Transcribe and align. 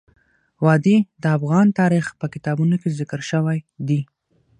وادي 0.65 0.97
د 1.21 1.23
افغان 1.37 1.67
تاریخ 1.79 2.05
په 2.19 2.25
کتابونو 2.33 2.75
کې 2.81 2.95
ذکر 2.99 3.19
شوی 3.31 3.57
دي. 3.87 4.01